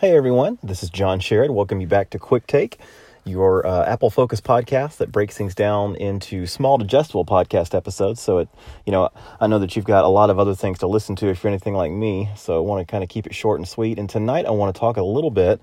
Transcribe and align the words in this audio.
Hey 0.00 0.16
everyone, 0.16 0.58
this 0.62 0.82
is 0.82 0.88
John 0.88 1.20
Sherrod. 1.20 1.50
Welcome 1.50 1.82
you 1.82 1.86
back 1.86 2.08
to 2.08 2.18
Quick 2.18 2.46
Take, 2.46 2.78
your 3.26 3.66
uh, 3.66 3.84
Apple 3.84 4.08
Focus 4.08 4.40
podcast 4.40 4.96
that 4.96 5.12
breaks 5.12 5.36
things 5.36 5.54
down 5.54 5.94
into 5.96 6.46
small, 6.46 6.78
digestible 6.78 7.26
podcast 7.26 7.74
episodes. 7.74 8.18
So 8.18 8.38
it, 8.38 8.48
you 8.86 8.92
know, 8.92 9.10
I 9.38 9.46
know 9.46 9.58
that 9.58 9.76
you've 9.76 9.84
got 9.84 10.06
a 10.06 10.08
lot 10.08 10.30
of 10.30 10.38
other 10.38 10.54
things 10.54 10.78
to 10.78 10.86
listen 10.86 11.16
to 11.16 11.28
if 11.28 11.44
you're 11.44 11.50
anything 11.50 11.74
like 11.74 11.92
me. 11.92 12.30
So 12.34 12.56
I 12.56 12.60
want 12.60 12.80
to 12.80 12.90
kind 12.90 13.04
of 13.04 13.10
keep 13.10 13.26
it 13.26 13.34
short 13.34 13.60
and 13.60 13.68
sweet. 13.68 13.98
And 13.98 14.08
tonight 14.08 14.46
I 14.46 14.52
want 14.52 14.74
to 14.74 14.80
talk 14.80 14.96
a 14.96 15.02
little 15.02 15.30
bit 15.30 15.60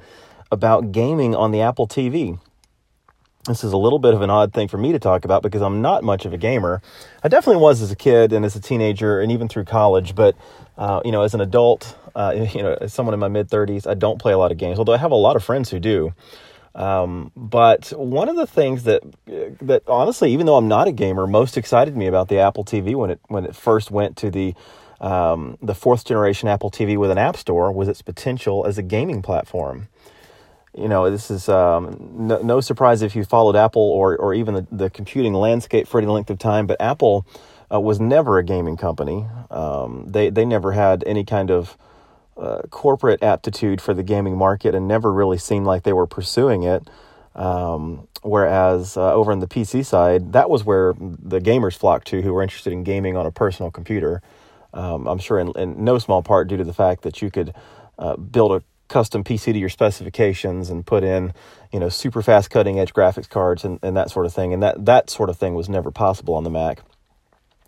about 0.51 0.91
gaming 0.91 1.33
on 1.33 1.49
the 1.49 1.61
Apple 1.61 1.87
TV. 1.87 2.39
This 3.47 3.63
is 3.63 3.71
a 3.71 3.77
little 3.77 3.99
bit 3.99 4.13
of 4.13 4.21
an 4.21 4.29
odd 4.29 4.53
thing 4.53 4.67
for 4.67 4.77
me 4.77 4.91
to 4.91 4.99
talk 4.99 5.23
about 5.23 5.41
because 5.41 5.61
I'm 5.61 5.81
not 5.81 6.03
much 6.03 6.25
of 6.25 6.33
a 6.33 6.37
gamer. 6.37 6.81
I 7.23 7.29
definitely 7.29 7.61
was 7.61 7.81
as 7.81 7.91
a 7.91 7.95
kid 7.95 8.33
and 8.33 8.43
as 8.43 8.55
a 8.55 8.59
teenager 8.59 9.21
and 9.21 9.31
even 9.31 9.47
through 9.47 9.63
college, 9.63 10.15
but 10.15 10.35
uh, 10.77 11.01
you 11.05 11.11
know, 11.11 11.21
as 11.21 11.33
an 11.33 11.41
adult, 11.41 11.97
uh, 12.13 12.47
you 12.53 12.61
know, 12.61 12.77
as 12.81 12.93
someone 12.93 13.13
in 13.13 13.19
my 13.19 13.29
mid 13.29 13.49
30s, 13.49 13.87
I 13.87 13.93
don't 13.93 14.19
play 14.19 14.33
a 14.33 14.37
lot 14.37 14.51
of 14.51 14.57
games, 14.57 14.79
although 14.79 14.93
I 14.93 14.97
have 14.97 15.11
a 15.11 15.15
lot 15.15 15.35
of 15.35 15.43
friends 15.43 15.69
who 15.69 15.79
do. 15.79 16.13
Um, 16.75 17.31
but 17.35 17.91
one 17.97 18.29
of 18.29 18.35
the 18.35 18.45
things 18.45 18.83
that 18.83 19.01
that 19.61 19.81
honestly, 19.87 20.31
even 20.33 20.45
though 20.45 20.57
I'm 20.57 20.67
not 20.67 20.87
a 20.87 20.91
gamer, 20.91 21.25
most 21.25 21.57
excited 21.57 21.97
me 21.97 22.05
about 22.05 22.27
the 22.27 22.39
Apple 22.39 22.63
TV 22.63 22.95
when 22.95 23.09
it 23.09 23.19
when 23.29 23.45
it 23.45 23.55
first 23.55 23.89
went 23.89 24.15
to 24.17 24.29
the 24.29 24.53
um, 24.99 25.57
the 25.61 25.73
fourth 25.73 26.05
generation 26.05 26.49
Apple 26.49 26.69
TV 26.69 26.97
with 26.97 27.11
an 27.11 27.17
App 27.17 27.37
Store 27.37 27.71
was 27.71 27.87
its 27.87 28.01
potential 28.01 28.65
as 28.65 28.77
a 28.77 28.83
gaming 28.83 29.21
platform. 29.21 29.87
You 30.77 30.87
know, 30.87 31.09
this 31.09 31.31
is 31.31 31.49
um, 31.49 31.97
no, 32.13 32.39
no, 32.41 32.61
surprise 32.61 33.01
if 33.01 33.15
you 33.15 33.23
followed 33.23 33.55
Apple 33.55 33.81
or 33.81 34.15
or 34.15 34.35
even 34.35 34.53
the, 34.53 34.67
the 34.71 34.89
computing 34.91 35.33
landscape 35.33 35.87
for 35.87 35.97
any 35.99 36.07
length 36.07 36.29
of 36.29 36.37
time, 36.37 36.67
but 36.67 36.79
Apple 36.79 37.25
uh, 37.73 37.79
was 37.79 37.99
never 37.99 38.37
a 38.37 38.43
gaming 38.43 38.77
company. 38.77 39.25
Um, 39.49 40.05
they 40.07 40.29
they 40.29 40.45
never 40.45 40.73
had 40.73 41.03
any 41.07 41.23
kind 41.23 41.49
of 41.49 41.77
uh, 42.37 42.61
corporate 42.69 43.23
aptitude 43.23 43.81
for 43.81 43.95
the 43.95 44.03
gaming 44.03 44.37
market 44.37 44.75
and 44.75 44.87
never 44.87 45.11
really 45.11 45.39
seemed 45.39 45.65
like 45.65 45.81
they 45.81 45.93
were 45.93 46.05
pursuing 46.05 46.61
it. 46.61 46.87
Um, 47.33 48.07
whereas 48.21 48.97
uh, 48.97 49.13
over 49.13 49.31
on 49.31 49.39
the 49.39 49.47
PC 49.47 49.85
side, 49.85 50.33
that 50.33 50.49
was 50.49 50.63
where 50.63 50.93
the 50.99 51.39
gamers 51.39 51.75
flocked 51.75 52.07
to 52.07 52.21
who 52.21 52.33
were 52.33 52.43
interested 52.43 52.73
in 52.73 52.83
gaming 52.83 53.17
on 53.17 53.25
a 53.25 53.31
personal 53.31 53.71
computer. 53.71 54.21
Um, 54.73 55.07
I'm 55.07 55.19
sure 55.19 55.39
in, 55.39 55.51
in, 55.55 55.83
no 55.83 55.97
small 55.97 56.21
part 56.21 56.47
due 56.47 56.57
to 56.57 56.63
the 56.63 56.73
fact 56.73 57.03
that 57.03 57.21
you 57.21 57.31
could 57.31 57.53
uh, 57.97 58.15
build 58.17 58.51
a 58.51 58.63
custom 58.87 59.23
PC 59.23 59.53
to 59.53 59.59
your 59.59 59.69
specifications 59.69 60.69
and 60.69 60.85
put 60.85 61.03
in, 61.03 61.33
you 61.71 61.79
know, 61.79 61.89
super 61.89 62.21
fast 62.21 62.49
cutting 62.49 62.79
edge 62.79 62.93
graphics 62.93 63.29
cards 63.29 63.63
and, 63.63 63.79
and 63.83 63.95
that 63.97 64.09
sort 64.09 64.25
of 64.25 64.33
thing. 64.33 64.53
And 64.53 64.63
that, 64.63 64.85
that 64.85 65.09
sort 65.09 65.29
of 65.29 65.37
thing 65.37 65.55
was 65.55 65.69
never 65.69 65.91
possible 65.91 66.35
on 66.35 66.43
the 66.43 66.49
Mac. 66.49 66.81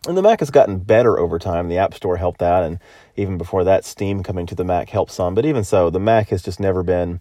And 0.08 0.16
the 0.16 0.22
Mac 0.22 0.40
has 0.40 0.50
gotten 0.50 0.80
better 0.80 1.20
over 1.20 1.38
time. 1.40 1.68
The 1.68 1.78
App 1.78 1.94
Store 1.94 2.16
helped 2.16 2.40
that, 2.40 2.64
and 2.64 2.80
even 3.18 3.38
before 3.38 3.66
that, 3.66 3.84
Steam 3.84 4.24
coming 4.24 4.46
to 4.46 4.56
the 4.56 4.64
Mac 4.64 4.90
helped 4.90 5.12
some. 5.12 5.36
But 5.36 5.46
even 5.46 5.66
so, 5.66 5.90
the 5.90 6.00
Mac 6.00 6.30
has 6.30 6.42
just 6.42 6.60
never 6.60 6.84
been, 6.84 7.20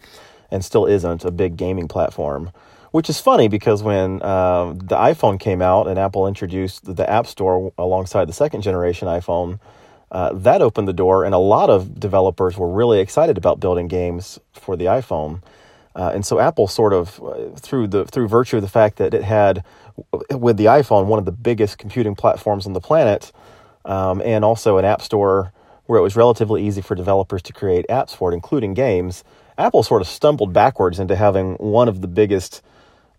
and 0.48 0.64
still 0.64 0.86
isn't, 0.86 1.24
a 1.24 1.32
big 1.32 1.56
gaming 1.56 1.88
platform. 1.88 2.52
Which 2.92 3.10
is 3.10 3.20
funny 3.20 3.48
because 3.48 3.82
when 3.82 4.22
uh, 4.22 4.72
the 4.72 4.96
iPhone 4.96 5.40
came 5.40 5.60
out 5.60 5.88
and 5.88 5.98
Apple 5.98 6.26
introduced 6.26 6.96
the 6.96 7.10
App 7.10 7.26
Store 7.26 7.72
alongside 7.76 8.28
the 8.28 8.32
second 8.32 8.62
generation 8.62 9.08
iPhone, 9.08 9.58
uh, 10.10 10.32
that 10.32 10.62
opened 10.62 10.88
the 10.88 10.92
door, 10.92 11.24
and 11.24 11.34
a 11.34 11.38
lot 11.38 11.70
of 11.70 12.00
developers 12.00 12.56
were 12.56 12.68
really 12.68 13.00
excited 13.00 13.36
about 13.36 13.60
building 13.60 13.88
games 13.88 14.38
for 14.52 14.76
the 14.76 14.86
iPhone. 14.86 15.42
Uh, 15.94 16.12
and 16.14 16.24
so 16.24 16.38
Apple 16.38 16.68
sort 16.68 16.92
of, 16.92 17.20
uh, 17.22 17.50
through 17.56 17.88
the 17.88 18.04
through 18.04 18.28
virtue 18.28 18.56
of 18.56 18.62
the 18.62 18.68
fact 18.68 18.96
that 18.98 19.14
it 19.14 19.24
had 19.24 19.64
with 20.30 20.56
the 20.56 20.66
iPhone, 20.66 21.06
one 21.06 21.18
of 21.18 21.24
the 21.24 21.32
biggest 21.32 21.76
computing 21.78 22.14
platforms 22.14 22.66
on 22.66 22.72
the 22.72 22.80
planet, 22.80 23.32
um, 23.84 24.22
and 24.24 24.44
also 24.44 24.78
an 24.78 24.84
app 24.84 25.02
store 25.02 25.52
where 25.86 25.98
it 25.98 26.02
was 26.02 26.14
relatively 26.14 26.66
easy 26.66 26.80
for 26.80 26.94
developers 26.94 27.42
to 27.42 27.52
create 27.52 27.86
apps 27.88 28.14
for 28.14 28.30
it, 28.30 28.34
including 28.34 28.74
games. 28.74 29.24
Apple 29.56 29.82
sort 29.82 30.00
of 30.00 30.06
stumbled 30.06 30.52
backwards 30.52 31.00
into 31.00 31.16
having 31.16 31.54
one 31.54 31.88
of 31.88 32.00
the 32.00 32.06
biggest 32.06 32.62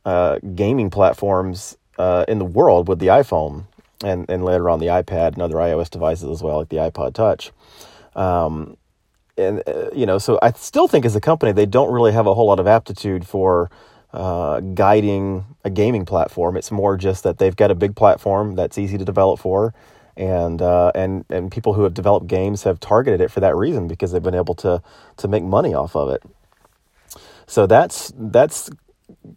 uh, 0.05 0.39
gaming 0.55 0.89
platforms 0.89 1.77
uh, 1.97 2.23
in 2.27 2.39
the 2.39 2.45
world 2.45 2.87
with 2.87 2.99
the 2.99 3.07
iPhone, 3.07 3.65
and 4.03 4.29
and 4.29 4.43
later 4.43 4.69
on 4.69 4.79
the 4.79 4.87
iPad 4.87 5.33
and 5.33 5.41
other 5.41 5.55
iOS 5.55 5.89
devices 5.89 6.29
as 6.29 6.41
well, 6.43 6.59
like 6.59 6.69
the 6.69 6.77
iPod 6.77 7.13
Touch. 7.13 7.51
Um, 8.15 8.77
and 9.37 9.63
uh, 9.67 9.89
you 9.93 10.05
know, 10.05 10.17
so 10.17 10.39
I 10.41 10.51
still 10.53 10.87
think 10.87 11.05
as 11.05 11.15
a 11.15 11.21
company 11.21 11.51
they 11.51 11.65
don't 11.65 11.91
really 11.91 12.11
have 12.11 12.27
a 12.27 12.33
whole 12.33 12.47
lot 12.47 12.59
of 12.59 12.67
aptitude 12.67 13.25
for 13.25 13.69
uh, 14.13 14.59
guiding 14.59 15.45
a 15.63 15.69
gaming 15.69 16.05
platform. 16.05 16.57
It's 16.57 16.71
more 16.71 16.97
just 16.97 17.23
that 17.23 17.37
they've 17.37 17.55
got 17.55 17.71
a 17.71 17.75
big 17.75 17.95
platform 17.95 18.55
that's 18.55 18.77
easy 18.77 18.97
to 18.97 19.05
develop 19.05 19.39
for, 19.39 19.73
and 20.17 20.61
uh, 20.61 20.91
and 20.95 21.25
and 21.29 21.51
people 21.51 21.73
who 21.73 21.83
have 21.83 21.93
developed 21.93 22.27
games 22.27 22.63
have 22.63 22.79
targeted 22.79 23.21
it 23.21 23.31
for 23.31 23.39
that 23.39 23.55
reason 23.55 23.87
because 23.87 24.11
they've 24.11 24.23
been 24.23 24.35
able 24.35 24.55
to 24.55 24.81
to 25.17 25.27
make 25.27 25.43
money 25.43 25.73
off 25.73 25.95
of 25.95 26.09
it. 26.09 26.23
So 27.47 27.65
that's 27.65 28.11
that's 28.15 28.69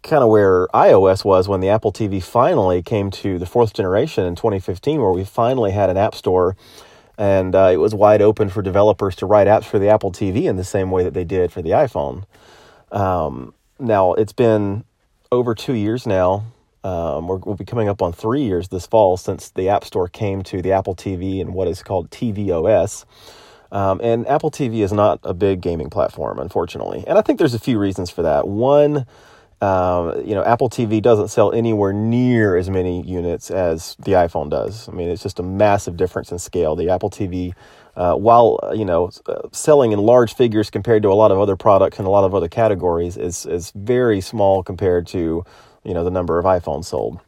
kind 0.01 0.23
of 0.23 0.29
where 0.29 0.67
iOS 0.67 1.23
was 1.23 1.47
when 1.47 1.59
the 1.59 1.69
Apple 1.69 1.91
TV 1.91 2.21
finally 2.21 2.81
came 2.81 3.11
to 3.11 3.39
the 3.39 3.45
fourth 3.45 3.73
generation 3.73 4.25
in 4.25 4.35
2015, 4.35 4.99
where 4.99 5.11
we 5.11 5.23
finally 5.23 5.71
had 5.71 5.89
an 5.89 5.97
app 5.97 6.15
store. 6.15 6.55
And 7.17 7.53
uh, 7.55 7.69
it 7.71 7.77
was 7.77 7.93
wide 7.93 8.21
open 8.21 8.49
for 8.49 8.61
developers 8.61 9.15
to 9.17 9.25
write 9.25 9.47
apps 9.47 9.65
for 9.65 9.79
the 9.79 9.89
Apple 9.89 10.11
TV 10.11 10.45
in 10.45 10.55
the 10.55 10.63
same 10.63 10.89
way 10.89 11.03
that 11.03 11.13
they 11.13 11.23
did 11.23 11.51
for 11.51 11.61
the 11.61 11.71
iPhone. 11.71 12.25
Um, 12.91 13.53
now 13.79 14.13
it's 14.13 14.33
been 14.33 14.83
over 15.31 15.53
two 15.53 15.73
years 15.73 16.07
now. 16.07 16.45
Um, 16.83 17.27
we'll 17.27 17.55
be 17.55 17.65
coming 17.65 17.87
up 17.87 18.01
on 18.01 18.11
three 18.11 18.43
years 18.43 18.67
this 18.67 18.85
fall 18.85 19.15
since 19.15 19.49
the 19.49 19.69
App 19.69 19.85
Store 19.85 20.09
came 20.09 20.43
to 20.43 20.61
the 20.61 20.73
Apple 20.73 20.95
TV 20.95 21.39
and 21.39 21.53
what 21.53 21.67
is 21.67 21.81
called 21.81 22.09
tvOS. 22.09 23.05
Um, 23.71 23.99
and 24.03 24.27
Apple 24.27 24.51
TV 24.51 24.83
is 24.83 24.91
not 24.91 25.19
a 25.23 25.33
big 25.33 25.61
gaming 25.61 25.89
platform, 25.89 26.39
unfortunately. 26.39 27.03
And 27.07 27.17
I 27.17 27.21
think 27.21 27.39
there's 27.39 27.55
a 27.55 27.59
few 27.59 27.79
reasons 27.79 28.09
for 28.09 28.21
that. 28.21 28.47
One, 28.47 29.05
um, 29.63 30.25
you 30.25 30.35
know, 30.35 30.43
Apple 30.43 30.69
TV 30.69 31.01
doesn't 31.01 31.29
sell 31.29 31.53
anywhere 31.53 31.93
near 31.93 32.57
as 32.57 32.69
many 32.69 33.01
units 33.03 33.49
as 33.49 33.95
the 33.99 34.11
iPhone 34.11 34.49
does. 34.49 34.89
I 34.89 34.91
mean, 34.91 35.09
it's 35.09 35.23
just 35.23 35.39
a 35.39 35.43
massive 35.43 35.95
difference 35.95 36.31
in 36.31 36.39
scale. 36.39 36.75
The 36.75 36.89
Apple 36.89 37.09
TV 37.09 37.53
uh, 37.95 38.15
while 38.15 38.59
uh, 38.63 38.71
you 38.71 38.85
know 38.85 39.11
uh, 39.27 39.47
selling 39.51 39.91
in 39.91 39.99
large 39.99 40.35
figures 40.35 40.69
compared 40.69 41.03
to 41.03 41.09
a 41.09 41.13
lot 41.13 41.31
of 41.31 41.39
other 41.39 41.55
products 41.55 41.99
and 41.99 42.07
a 42.07 42.09
lot 42.09 42.23
of 42.23 42.33
other 42.33 42.49
categories 42.49 43.17
is 43.17 43.45
is 43.45 43.71
very 43.75 44.19
small 44.19 44.63
compared 44.63 45.07
to 45.07 45.45
you 45.83 45.93
know 45.93 46.03
the 46.03 46.11
number 46.11 46.39
of 46.39 46.45
iPhones 46.45 46.85
sold. 46.85 47.19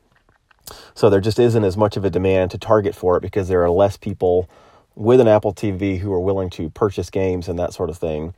So 0.96 1.10
there 1.10 1.22
just 1.22 1.40
isn't 1.40 1.64
as 1.64 1.78
much 1.78 1.96
of 1.96 2.04
a 2.04 2.10
demand 2.10 2.52
to 2.52 2.58
target 2.58 2.96
for 2.96 3.16
it 3.18 3.22
because 3.22 3.48
there 3.48 3.64
are 3.64 3.70
less 3.70 3.98
people 3.98 4.50
with 4.96 5.22
an 5.22 5.28
Apple 5.28 5.54
TV 5.54 6.00
who 6.00 6.12
are 6.12 6.20
willing 6.20 6.50
to 6.52 6.70
purchase 6.72 7.10
games 7.10 7.48
and 7.48 7.60
that 7.60 7.74
sort 7.74 7.90
of 7.90 7.98
thing 7.98 8.34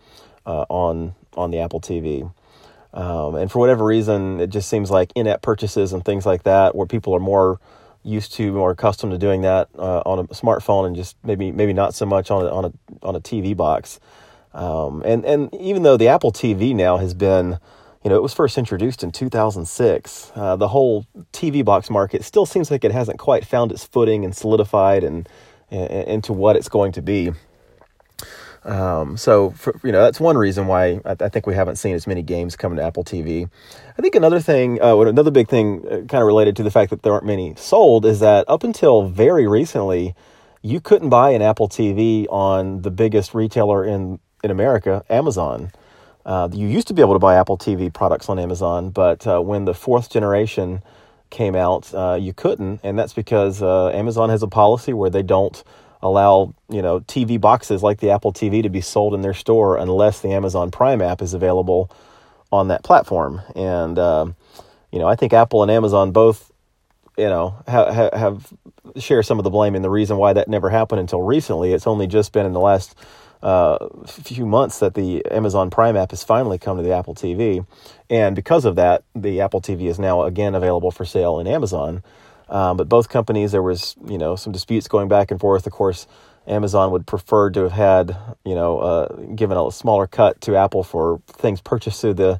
uh, 0.45 0.65
on 0.69 1.15
on 1.35 1.51
the 1.51 1.59
Apple 1.59 1.79
TV. 1.79 2.29
Um, 2.97 3.35
and 3.35 3.51
for 3.51 3.59
whatever 3.59 3.85
reason, 3.85 4.39
it 4.39 4.49
just 4.49 4.67
seems 4.67 4.89
like 4.89 5.11
in-app 5.15 5.43
purchases 5.43 5.93
and 5.93 6.03
things 6.03 6.25
like 6.25 6.43
that, 6.43 6.75
where 6.75 6.87
people 6.87 7.13
are 7.13 7.19
more 7.19 7.59
used 8.01 8.33
to 8.33 8.51
more 8.51 8.71
accustomed 8.71 9.11
to 9.11 9.19
doing 9.19 9.41
that 9.41 9.69
uh, 9.77 10.01
on 10.03 10.17
a 10.17 10.23
smartphone 10.29 10.87
and 10.87 10.95
just 10.95 11.15
maybe 11.23 11.51
maybe 11.51 11.73
not 11.73 11.93
so 11.93 12.05
much 12.07 12.31
on 12.31 12.43
a, 12.43 12.49
on 12.49 12.65
a 12.65 12.73
on 13.05 13.15
a 13.15 13.21
TV 13.21 13.55
box. 13.55 13.99
Um, 14.51 15.03
and 15.05 15.23
and 15.25 15.53
even 15.53 15.83
though 15.83 15.95
the 15.95 16.07
Apple 16.07 16.31
TV 16.31 16.73
now 16.73 16.97
has 16.97 17.13
been, 17.13 17.59
you 18.03 18.09
know, 18.09 18.15
it 18.15 18.23
was 18.23 18.33
first 18.33 18.57
introduced 18.57 19.03
in 19.03 19.11
2006, 19.11 20.31
uh, 20.33 20.55
the 20.55 20.69
whole 20.69 21.05
TV 21.33 21.63
box 21.63 21.91
market 21.91 22.23
still 22.23 22.47
seems 22.47 22.71
like 22.71 22.83
it 22.83 22.91
hasn't 22.91 23.19
quite 23.19 23.45
found 23.45 23.71
its 23.71 23.85
footing 23.85 24.25
and 24.25 24.35
solidified 24.35 25.03
and, 25.03 25.29
and 25.69 26.07
into 26.07 26.33
what 26.33 26.55
it's 26.55 26.69
going 26.69 26.93
to 26.93 27.03
be. 27.03 27.31
Um, 28.67 29.15
so, 29.15 29.51
for, 29.51 29.79
you 29.81 29.93
know, 29.93 30.01
that's 30.01 30.19
one 30.19 30.37
reason 30.37 30.67
why 30.67 30.99
I, 31.05 31.15
I, 31.21 31.29
think 31.29 31.47
we 31.47 31.55
haven't 31.55 31.77
seen 31.77 31.95
as 31.95 32.05
many 32.05 32.21
games 32.21 32.57
coming 32.57 32.77
to 32.77 32.83
Apple 32.83 33.05
TV. 33.05 33.49
I 33.97 34.01
think 34.01 34.13
another 34.13 34.41
thing, 34.41 34.81
uh, 34.81 34.97
another 34.97 35.31
big 35.31 35.47
thing 35.47 35.85
uh, 35.87 35.89
kind 36.01 36.21
of 36.21 36.25
related 36.25 36.57
to 36.57 36.63
the 36.63 36.71
fact 36.71 36.89
that 36.89 37.01
there 37.01 37.13
aren't 37.13 37.25
many 37.25 37.55
sold 37.55 38.05
is 38.05 38.19
that 38.19 38.43
up 38.49 38.65
until 38.65 39.07
very 39.07 39.47
recently, 39.47 40.15
you 40.61 40.81
couldn't 40.81 41.07
buy 41.07 41.29
an 41.29 41.41
Apple 41.41 41.69
TV 41.69 42.25
on 42.29 42.81
the 42.81 42.91
biggest 42.91 43.33
retailer 43.33 43.85
in, 43.85 44.19
in 44.43 44.51
America, 44.51 45.05
Amazon. 45.09 45.71
Uh, 46.25 46.49
you 46.51 46.67
used 46.67 46.89
to 46.89 46.93
be 46.93 47.01
able 47.01 47.13
to 47.13 47.19
buy 47.19 47.35
Apple 47.35 47.57
TV 47.57 47.91
products 47.91 48.27
on 48.27 48.37
Amazon, 48.37 48.89
but 48.89 49.25
uh, 49.25 49.39
when 49.39 49.63
the 49.63 49.73
fourth 49.73 50.09
generation 50.09 50.83
came 51.29 51.55
out, 51.55 51.93
uh, 51.93 52.17
you 52.19 52.33
couldn't, 52.33 52.81
and 52.83 52.99
that's 52.99 53.13
because 53.13 53.61
uh, 53.61 53.87
Amazon 53.91 54.29
has 54.29 54.43
a 54.43 54.47
policy 54.47 54.91
where 54.91 55.09
they 55.09 55.23
don't 55.23 55.63
allow 56.01 56.53
you 56.69 56.81
know 56.81 56.99
TV 57.01 57.39
boxes 57.39 57.83
like 57.83 57.99
the 57.99 58.11
Apple 58.11 58.33
TV 58.33 58.61
to 58.63 58.69
be 58.69 58.81
sold 58.81 59.13
in 59.13 59.21
their 59.21 59.33
store 59.33 59.77
unless 59.77 60.21
the 60.21 60.29
Amazon 60.29 60.71
Prime 60.71 61.01
app 61.01 61.21
is 61.21 61.33
available 61.33 61.91
on 62.51 62.67
that 62.69 62.83
platform. 62.83 63.41
And 63.55 63.97
uh, 63.97 64.27
you 64.91 64.99
know, 64.99 65.07
I 65.07 65.15
think 65.15 65.33
Apple 65.33 65.61
and 65.61 65.71
Amazon 65.71 66.11
both 66.11 66.51
you 67.17 67.29
know 67.29 67.55
ha- 67.67 68.09
have 68.13 68.53
share 68.97 69.23
some 69.23 69.39
of 69.39 69.43
the 69.43 69.49
blame. 69.49 69.75
And 69.75 69.83
the 69.83 69.89
reason 69.89 70.17
why 70.17 70.33
that 70.33 70.47
never 70.47 70.69
happened 70.69 70.99
until 70.99 71.21
recently, 71.21 71.73
it's 71.73 71.87
only 71.87 72.07
just 72.07 72.31
been 72.31 72.45
in 72.45 72.53
the 72.53 72.59
last 72.59 72.95
uh, 73.43 73.87
few 74.05 74.45
months 74.45 74.79
that 74.79 74.95
the 74.95 75.23
Amazon 75.25 75.69
Prime 75.69 75.95
app 75.95 76.11
has 76.11 76.23
finally 76.23 76.57
come 76.57 76.77
to 76.77 76.83
the 76.83 76.93
Apple 76.93 77.15
TV, 77.15 77.65
and 78.09 78.35
because 78.35 78.65
of 78.65 78.75
that, 78.75 79.03
the 79.15 79.41
Apple 79.41 79.61
TV 79.61 79.87
is 79.87 79.99
now 79.99 80.23
again 80.23 80.55
available 80.55 80.91
for 80.91 81.05
sale 81.05 81.39
in 81.39 81.47
Amazon. 81.47 82.03
Um, 82.49 82.77
but 82.77 82.87
both 82.87 83.09
companies, 83.09 83.51
there 83.51 83.63
was 83.63 83.95
you 84.07 84.17
know 84.17 84.35
some 84.35 84.53
disputes 84.53 84.87
going 84.87 85.07
back 85.07 85.31
and 85.31 85.39
forth. 85.39 85.65
Of 85.65 85.73
course, 85.73 86.07
Amazon 86.47 86.91
would 86.91 87.05
prefer 87.05 87.49
to 87.51 87.63
have 87.63 87.71
had, 87.71 88.17
you 88.45 88.55
know, 88.55 88.79
uh, 88.79 89.15
given 89.35 89.57
a 89.57 89.71
smaller 89.71 90.07
cut 90.07 90.39
to 90.41 90.55
Apple 90.55 90.83
for 90.83 91.21
things 91.27 91.61
purchased 91.61 92.01
through 92.01 92.13
the 92.13 92.39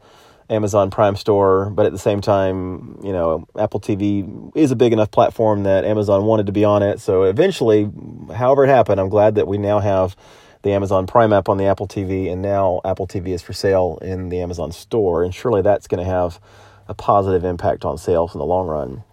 Amazon 0.50 0.90
Prime 0.90 1.18
Store, 1.18 1.70
but 1.70 1.86
at 1.86 1.92
the 1.92 1.98
same 1.98 2.22
time, 2.22 3.00
you 3.04 3.12
know, 3.12 3.46
Apple 3.58 3.82
TV 3.82 4.52
is 4.56 4.72
a 4.72 4.78
big 4.78 4.94
enough 4.94 5.12
platform 5.12 5.64
that 5.64 5.84
Amazon 5.84 6.24
wanted 6.24 6.46
to 6.46 6.54
be 6.54 6.64
on 6.64 6.84
it. 6.84 7.02
So 7.02 7.24
eventually, 7.24 7.92
however 8.34 8.64
it 8.64 8.70
happened, 8.70 9.02
I'm 9.02 9.10
glad 9.10 9.36
that 9.36 9.48
we 9.48 9.58
now 9.58 9.80
have 9.80 10.16
the 10.62 10.72
Amazon 10.72 11.06
Prime 11.06 11.34
app 11.34 11.50
on 11.50 11.58
the 11.58 11.66
Apple 11.66 11.88
TV, 11.88 12.32
and 12.32 12.42
now 12.42 12.80
Apple 12.86 13.08
TV 13.08 13.30
is 13.30 13.42
for 13.42 13.54
sale 13.54 14.00
in 14.02 14.30
the 14.30 14.40
Amazon 14.40 14.72
Store, 14.72 15.24
and 15.24 15.36
surely 15.36 15.62
that's 15.62 15.88
going 15.88 16.04
to 16.04 16.10
have 16.10 16.40
a 16.88 16.94
positive 16.94 17.44
impact 17.44 17.84
on 17.84 17.98
sales 17.98 18.34
in 18.34 18.40
the 18.40 18.46
long 18.46 18.68
run. 18.68 19.04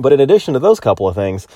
But 0.00 0.12
in 0.12 0.20
addition 0.20 0.54
to 0.54 0.60
those 0.60 0.80
couple 0.80 1.06
of 1.06 1.14
things, 1.14 1.46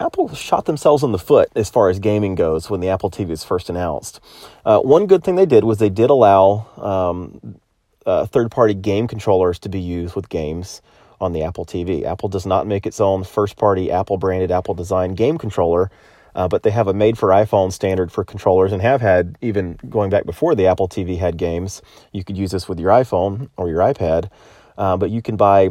Apple 0.00 0.32
shot 0.32 0.66
themselves 0.66 1.02
in 1.02 1.10
the 1.10 1.18
foot 1.18 1.50
as 1.56 1.68
far 1.68 1.88
as 1.88 1.98
gaming 1.98 2.36
goes 2.36 2.70
when 2.70 2.80
the 2.80 2.88
Apple 2.88 3.10
TV 3.10 3.28
was 3.28 3.42
first 3.42 3.68
announced. 3.68 4.20
Uh, 4.64 4.78
one 4.78 5.06
good 5.06 5.24
thing 5.24 5.34
they 5.34 5.46
did 5.46 5.64
was 5.64 5.78
they 5.78 5.90
did 5.90 6.08
allow 6.08 6.66
um, 6.76 7.58
uh, 8.06 8.24
third 8.26 8.50
party 8.50 8.74
game 8.74 9.08
controllers 9.08 9.58
to 9.58 9.68
be 9.68 9.80
used 9.80 10.14
with 10.14 10.28
games 10.28 10.80
on 11.20 11.32
the 11.32 11.42
Apple 11.42 11.66
TV. 11.66 12.04
Apple 12.04 12.28
does 12.28 12.46
not 12.46 12.66
make 12.66 12.86
its 12.86 13.00
own 13.00 13.24
first 13.24 13.56
party 13.56 13.90
Apple 13.90 14.16
branded, 14.16 14.52
Apple 14.52 14.74
designed 14.74 15.16
game 15.16 15.36
controller. 15.36 15.90
Uh, 16.34 16.46
but 16.46 16.62
they 16.62 16.70
have 16.70 16.86
a 16.86 16.94
made 16.94 17.18
for 17.18 17.30
iPhone 17.30 17.72
standard 17.72 18.12
for 18.12 18.22
controllers 18.22 18.70
and 18.70 18.80
have 18.80 19.00
had, 19.00 19.36
even 19.40 19.76
going 19.88 20.08
back 20.08 20.24
before 20.24 20.54
the 20.54 20.68
Apple 20.68 20.88
TV 20.88 21.18
had 21.18 21.36
games. 21.36 21.82
You 22.12 22.22
could 22.22 22.36
use 22.36 22.52
this 22.52 22.68
with 22.68 22.78
your 22.78 22.90
iPhone 22.90 23.48
or 23.56 23.68
your 23.68 23.80
iPad, 23.80 24.30
uh, 24.76 24.96
but 24.96 25.10
you 25.10 25.20
can 25.20 25.36
buy 25.36 25.70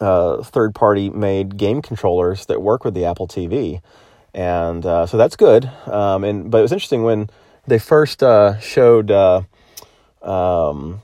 uh, 0.00 0.42
third 0.42 0.74
party 0.74 1.10
made 1.10 1.56
game 1.56 1.82
controllers 1.82 2.46
that 2.46 2.62
work 2.62 2.84
with 2.84 2.94
the 2.94 3.04
Apple 3.04 3.28
TV. 3.28 3.80
And 4.32 4.84
uh, 4.86 5.06
so 5.06 5.16
that's 5.16 5.36
good. 5.36 5.70
Um, 5.86 6.24
and 6.24 6.50
But 6.50 6.58
it 6.58 6.62
was 6.62 6.72
interesting 6.72 7.02
when 7.02 7.28
they 7.66 7.78
first 7.78 8.22
uh, 8.22 8.58
showed 8.60 9.10
uh, 9.10 9.42
um, 10.22 11.02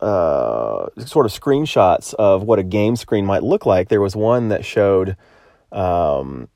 uh, 0.00 0.86
sort 1.04 1.26
of 1.26 1.32
screenshots 1.32 2.14
of 2.14 2.42
what 2.42 2.58
a 2.58 2.62
game 2.62 2.96
screen 2.96 3.26
might 3.26 3.42
look 3.42 3.66
like. 3.66 3.88
There 3.88 4.00
was 4.00 4.14
one 4.14 4.48
that 4.48 4.64
showed 4.64 5.16
um, 5.72 6.48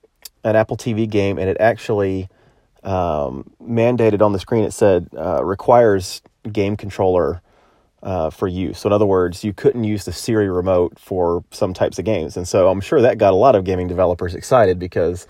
an 0.43 0.55
Apple 0.55 0.77
TV 0.77 1.09
game, 1.09 1.37
and 1.37 1.49
it 1.49 1.57
actually 1.59 2.29
um, 2.83 3.51
mandated 3.61 4.21
on 4.21 4.33
the 4.33 4.39
screen. 4.39 4.63
It 4.63 4.71
said 4.71 5.09
requires 5.13 6.21
game 6.51 6.77
controller 6.77 7.41
uh, 8.03 8.29
for 8.29 8.47
use. 8.47 8.79
So 8.79 8.89
in 8.89 8.93
other 8.93 9.05
words, 9.05 9.43
you 9.43 9.53
couldn't 9.53 9.83
use 9.83 10.05
the 10.05 10.13
Siri 10.13 10.49
remote 10.49 10.99
for 10.99 11.43
some 11.51 11.73
types 11.73 11.99
of 11.99 12.05
games, 12.05 12.37
and 12.37 12.47
so 12.47 12.69
I'm 12.69 12.81
sure 12.81 13.01
that 13.01 13.17
got 13.17 13.33
a 13.33 13.37
lot 13.37 13.55
of 13.55 13.63
gaming 13.63 13.87
developers 13.87 14.35
excited 14.35 14.79
because 14.79 15.27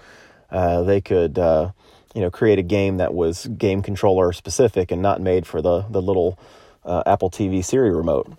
uh, 0.51 0.83
they 0.83 1.01
could. 1.01 1.37
Uh, 1.37 1.71
you 2.15 2.21
know, 2.21 2.31
create 2.31 2.57
a 2.57 2.63
game 2.63 2.97
that 2.97 3.13
was 3.13 3.45
game 3.45 3.83
controller 3.83 4.33
specific 4.33 4.89
and 4.89 4.99
not 4.99 5.21
made 5.21 5.45
for 5.45 5.61
the 5.61 5.85
the 5.91 6.01
little 6.01 6.39
uh, 6.83 7.03
Apple 7.05 7.29
TV 7.29 7.63
Siri 7.63 7.91
remote 7.91 8.35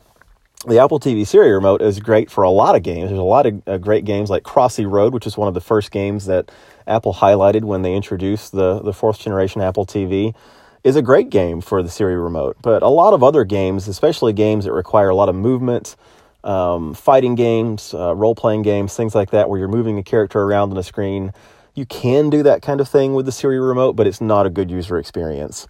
the 0.67 0.79
Apple 0.79 1.01
TV 1.01 1.27
Siri 1.27 1.53
remote 1.53 1.81
is 1.81 2.01
great 2.01 2.31
for 2.31 2.45
a 2.45 2.51
lot 2.51 2.77
of 2.77 2.83
games. 2.83 3.09
There's 3.09 3.19
a 3.19 3.23
lot 3.23 3.47
of 3.47 3.63
uh, 3.67 3.79
great 3.79 4.05
games 4.05 4.29
like 4.29 4.43
Crossy 4.43 4.89
Road, 4.89 5.15
which 5.15 5.27
is 5.27 5.37
one 5.37 5.49
of 5.49 5.55
the 5.55 5.61
first 5.61 5.91
games 5.91 6.27
that 6.27 6.51
Apple 6.87 7.15
highlighted 7.15 7.63
when 7.63 7.81
they 7.83 7.95
introduced 7.95 8.53
the, 8.53 8.81
the 8.81 8.93
fourth 8.93 9.19
generation 9.19 9.63
Apple 9.63 9.87
TV, 9.87 10.35
is 10.83 10.97
a 10.97 11.03
great 11.03 11.31
game 11.31 11.61
for 11.61 11.83
the 11.83 11.89
Siri 11.89 12.17
remote. 12.17 12.57
But 12.63 12.83
a 12.83 12.89
lot 12.89 13.13
of 13.13 13.23
other 13.23 13.45
games, 13.45 13.89
especially 13.89 14.33
games 14.33 14.65
that 14.65 14.73
require 14.73 15.09
a 15.09 15.15
lot 15.15 15.29
of 15.29 15.35
movement, 15.35 15.97
um, 16.43 16.95
fighting 16.95 17.35
games, 17.35 17.93
uh, 17.95 18.15
role 18.15 18.35
playing 18.35 18.63
games, 18.63 18.97
things 18.97 19.15
like 19.15 19.31
that, 19.31 19.49
where 19.49 19.59
you're 19.59 19.69
moving 19.69 19.99
a 19.99 20.03
character 20.03 20.41
around 20.41 20.71
on 20.71 20.79
a 20.79 20.83
screen, 20.83 21.33
you 21.75 21.87
can 21.87 22.31
do 22.31 22.43
that 22.43 22.63
kind 22.63 22.81
of 22.81 22.89
thing 22.89 23.15
with 23.15 23.27
the 23.27 23.33
Siri 23.33 23.61
remote, 23.61 23.95
but 23.95 24.07
it's 24.07 24.21
not 24.21 24.47
a 24.47 24.51
good 24.51 24.71
user 24.71 24.99
experience. 24.99 25.67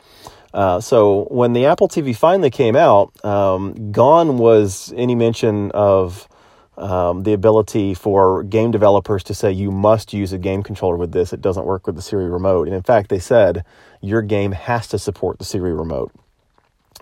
Uh, 0.53 0.81
so 0.81 1.25
when 1.31 1.53
the 1.53 1.67
Apple 1.67 1.89
TV 1.89 2.15
finally 2.17 2.51
came 2.51 2.75
out, 2.75 3.13
um, 3.25 3.93
gone 3.93 4.39
was 4.39 4.93
any 4.97 5.15
mention 5.15 5.71
of 5.73 6.29
um, 6.77 7.25
the 7.25 7.33
ability 7.33 7.95
for 7.95 8.43
game 8.43 8.71
developers 8.71 9.23
to 9.25 9.35
say 9.35 9.53
you 9.53 9.71
must 9.71 10.13
use 10.13 10.33
a 10.33 10.39
game 10.39 10.63
controller 10.63 10.97
with 10.97 11.13
this. 11.13 11.33
It 11.33 11.41
doesn't 11.41 11.67
work 11.67 11.87
with 11.87 11.97
the 11.97 12.03
Siri 12.03 12.29
remote. 12.29 12.69
And 12.69 12.75
in 12.75 12.83
fact, 12.83 13.11
they 13.11 13.19
said 13.19 13.65
your 14.01 14.23
game 14.23 14.53
has 14.53 14.87
to 14.89 14.99
support 14.99 15.39
the 15.39 15.45
Siri 15.45 15.73
remote. 15.73 16.13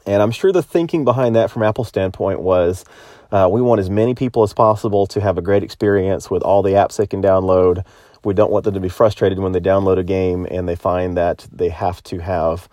And 0.06 0.23
I'm 0.23 0.31
sure 0.31 0.53
the 0.53 0.62
thinking 0.62 1.05
behind 1.05 1.37
that 1.37 1.50
from 1.50 1.62
Apple's 1.62 1.88
standpoint 1.88 2.41
was 2.41 2.85
uh, 3.31 3.49
we 3.50 3.61
want 3.61 3.79
as 3.79 3.91
many 3.91 4.15
people 4.15 4.43
as 4.43 4.55
possible 4.55 5.06
to 5.09 5.20
have 5.20 5.37
a 5.37 5.43
great 5.43 5.62
experience 5.62 6.31
with 6.31 6.43
all 6.43 6.62
the 6.62 6.71
apps 6.71 6.97
they 6.97 7.06
can 7.06 7.23
download. 7.23 7.85
We 8.25 8.35
don't 8.35 8.50
want 8.50 8.64
them 8.64 8.75
to 8.75 8.81
be 8.81 8.88
frustrated 8.88 9.38
when 9.38 9.53
they 9.53 9.61
download 9.61 9.99
a 9.99 10.05
game 10.05 10.47
and 10.50 10.69
they 10.69 10.76
find 10.76 11.17
that 11.17 11.47
they 11.53 11.69
have 11.69 12.03
to 12.05 12.19
have 12.19 12.69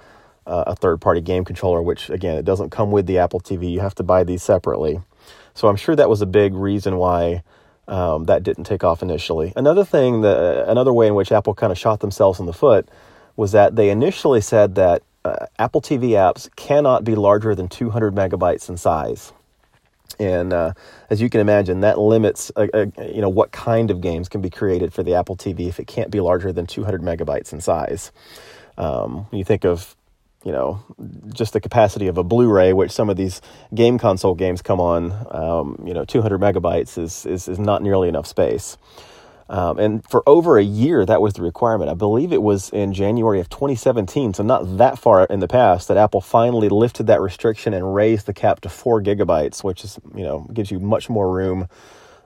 uh, 0.48 0.64
a 0.68 0.76
third 0.76 1.02
party 1.02 1.22
game 1.22 1.44
controller, 1.44 1.82
which 1.82 2.10
again, 2.10 2.38
it 2.38 2.46
doesn't 2.46 2.70
come 2.70 2.92
with 2.92 3.06
the 3.06 3.18
Apple 3.18 3.42
TV. 3.42 3.72
You 3.72 3.82
have 3.82 3.96
to 3.96 4.04
buy 4.04 4.24
these 4.24 4.44
separately. 4.44 5.02
So 5.56 5.68
I'm 5.68 5.78
sure 5.78 5.96
that 5.96 6.10
was 6.10 6.22
a 6.22 6.26
big 6.26 6.54
reason 6.54 6.98
why 6.98 7.44
um, 7.88 8.26
that 8.26 8.44
didn't 8.44 8.66
take 8.66 8.84
off 8.84 9.02
initially. 9.02 9.54
Another 9.56 9.86
thing, 9.86 10.22
that, 10.22 10.66
another 10.68 10.94
way 10.94 11.08
in 11.08 11.16
which 11.16 11.32
Apple 11.32 11.54
kind 11.54 11.72
of 11.72 11.78
shot 11.78 12.02
themselves 12.02 12.40
in 12.40 12.46
the 12.46 12.54
foot 12.54 12.88
was 13.36 13.52
that 13.54 13.76
they 13.76 13.90
initially 13.90 14.42
said 14.42 14.76
that 14.76 15.02
uh, 15.24 15.48
Apple 15.58 15.82
TV 15.82 16.10
apps 16.10 16.54
cannot 16.56 17.04
be 17.04 17.16
larger 17.16 17.56
than 17.56 17.68
200 17.68 18.14
megabytes 18.14 18.70
in 18.70 18.78
size. 18.78 19.34
And 20.20 20.54
uh, 20.54 20.74
as 21.10 21.22
you 21.22 21.30
can 21.30 21.42
imagine, 21.42 21.82
that 21.82 22.00
limits 22.00 22.52
uh, 22.56 22.68
uh, 22.74 22.86
you 23.02 23.22
know 23.22 23.30
what 23.30 23.52
kind 23.52 23.92
of 23.92 24.02
games 24.02 24.30
can 24.30 24.40
be 24.40 24.50
created 24.50 24.94
for 24.94 25.04
the 25.04 25.16
Apple 25.16 25.36
TV 25.36 25.68
if 25.68 25.80
it 25.80 25.88
can't 25.88 26.12
be 26.12 26.22
larger 26.22 26.54
than 26.54 26.68
200 26.68 27.02
megabytes 27.02 27.52
in 27.52 27.60
size. 27.60 28.12
Um, 28.78 29.26
when 29.30 29.40
you 29.40 29.44
think 29.44 29.66
of 29.66 29.96
you 30.46 30.52
know, 30.52 30.84
just 31.34 31.54
the 31.54 31.60
capacity 31.60 32.08
of 32.08 32.20
a 32.20 32.24
Blu-ray, 32.24 32.72
which 32.72 32.92
some 32.92 33.10
of 33.10 33.18
these 33.18 33.42
game 33.74 33.98
console 33.98 34.36
games 34.36 34.62
come 34.62 34.80
on, 34.80 35.12
um, 35.32 35.84
you 35.86 35.94
know, 35.94 36.06
200 36.06 36.40
megabytes 36.40 37.00
is, 37.00 37.26
is, 37.26 37.48
is 37.48 37.58
not 37.58 37.82
nearly 37.82 38.08
enough 38.08 38.28
space. 38.28 38.78
Um, 39.50 39.80
and 39.80 40.08
for 40.08 40.24
over 40.28 40.58
a 40.58 40.64
year, 40.64 41.04
that 41.06 41.20
was 41.20 41.34
the 41.34 41.42
requirement. 41.42 41.90
I 41.90 41.96
believe 41.96 42.32
it 42.32 42.44
was 42.44 42.70
in 42.70 42.94
January 42.94 43.40
of 43.40 43.50
2017, 43.50 44.36
so 44.36 44.44
not 44.44 44.78
that 44.78 45.00
far 45.00 45.26
in 45.26 45.40
the 45.40 45.48
past, 45.48 45.88
that 45.88 45.98
Apple 45.98 46.22
finally 46.22 46.70
lifted 46.70 47.08
that 47.08 47.22
restriction 47.22 47.74
and 47.74 47.96
raised 47.96 48.28
the 48.28 48.34
cap 48.34 48.62
to 48.62 48.70
four 48.70 49.02
gigabytes, 49.02 49.64
which 49.64 49.84
is, 49.84 50.00
you 50.16 50.24
know, 50.24 50.48
gives 50.54 50.70
you 50.70 50.80
much 50.80 51.10
more 51.10 51.32
room 51.32 51.68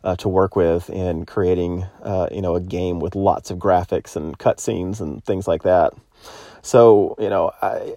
uh, 0.04 0.16
to 0.18 0.30
work 0.30 0.56
with 0.58 0.90
in 0.90 1.26
creating, 1.26 1.86
uh, 2.04 2.28
you 2.32 2.42
know, 2.42 2.56
a 2.56 2.62
game 2.62 3.00
with 3.00 3.16
lots 3.16 3.50
of 3.50 3.58
graphics 3.60 4.16
and 4.16 4.38
cutscenes 4.38 5.00
and 5.00 5.24
things 5.24 5.48
like 5.48 5.64
that. 5.64 5.94
So, 6.62 7.16
you 7.20 7.30
know, 7.30 7.52
I, 7.62 7.96